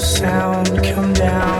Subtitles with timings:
[0.00, 1.57] sound come down.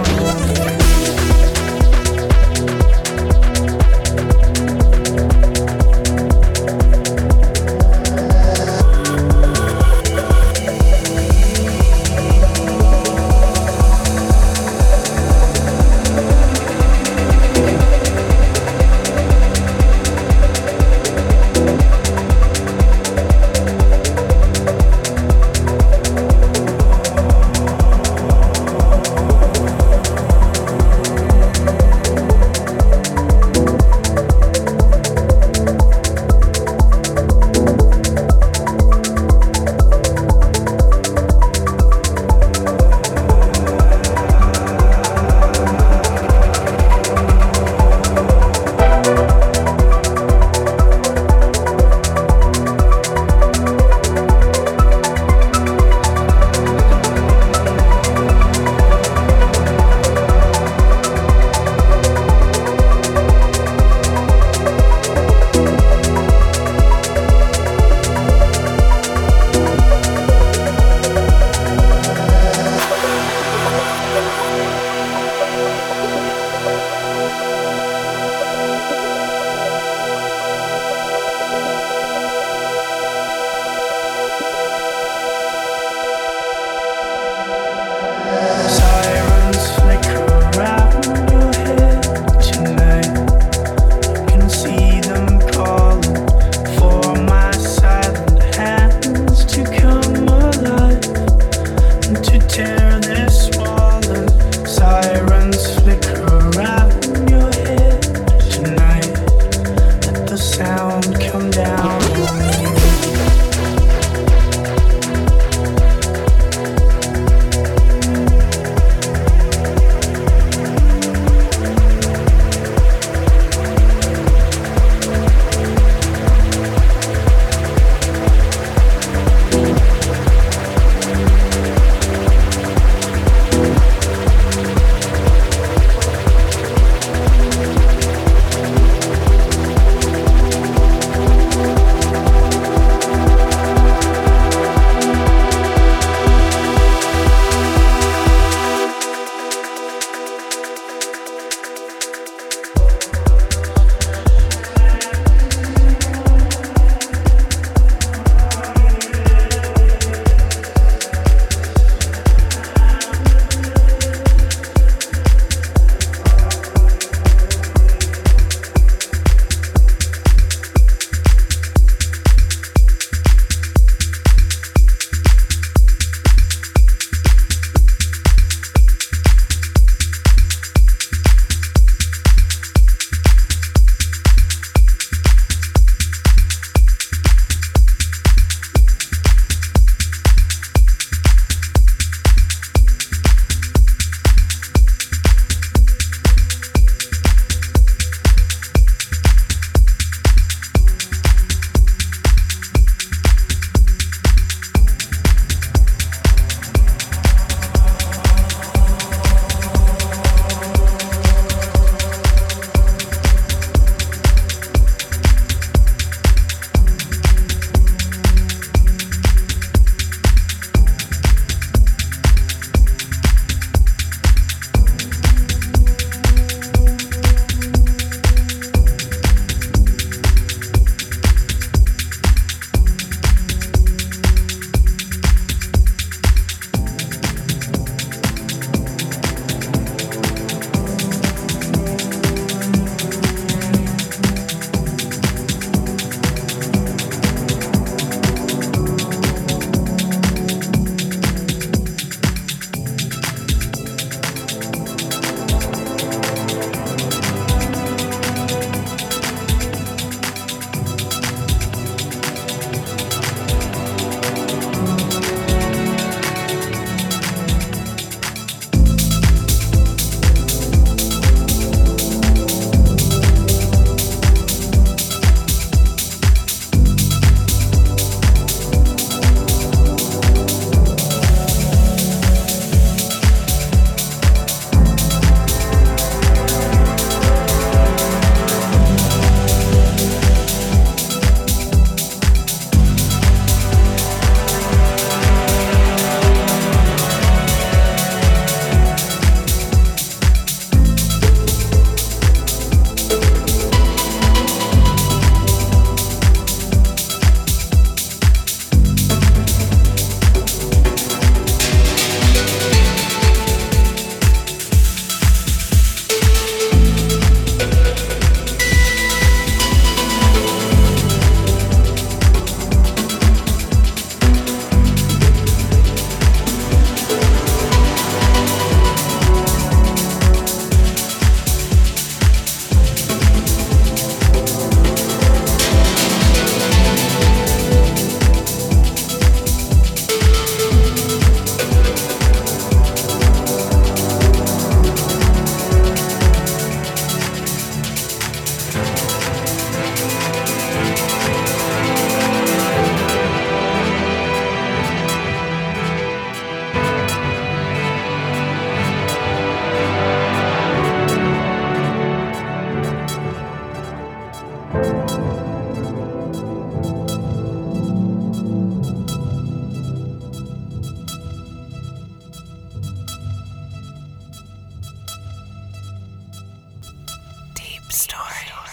[377.90, 378.67] Story.